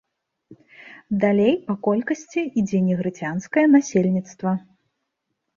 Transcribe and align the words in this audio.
Далей 1.23 1.53
па 1.67 1.75
колькасці 1.87 2.41
ідзе 2.63 2.79
негрыцянскае 2.89 3.65
насельніцтва. 3.75 4.51